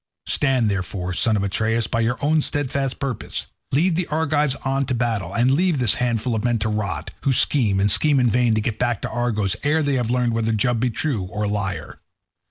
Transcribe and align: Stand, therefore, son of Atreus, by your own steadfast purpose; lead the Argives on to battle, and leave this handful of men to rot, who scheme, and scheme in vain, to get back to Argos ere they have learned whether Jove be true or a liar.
Stand, 0.25 0.67
therefore, 0.67 1.13
son 1.13 1.37
of 1.37 1.43
Atreus, 1.43 1.85
by 1.85 1.99
your 1.99 2.17
own 2.23 2.41
steadfast 2.41 2.97
purpose; 2.97 3.45
lead 3.71 3.95
the 3.95 4.07
Argives 4.07 4.55
on 4.65 4.83
to 4.87 4.95
battle, 4.95 5.31
and 5.35 5.51
leave 5.51 5.77
this 5.77 5.93
handful 6.01 6.33
of 6.33 6.43
men 6.43 6.57
to 6.57 6.69
rot, 6.69 7.11
who 7.21 7.31
scheme, 7.31 7.79
and 7.79 7.91
scheme 7.91 8.19
in 8.19 8.25
vain, 8.27 8.55
to 8.55 8.61
get 8.61 8.79
back 8.79 9.03
to 9.03 9.09
Argos 9.11 9.55
ere 9.61 9.83
they 9.83 9.93
have 9.97 10.09
learned 10.09 10.33
whether 10.33 10.53
Jove 10.53 10.79
be 10.79 10.89
true 10.89 11.21
or 11.25 11.43
a 11.43 11.47
liar. 11.47 11.99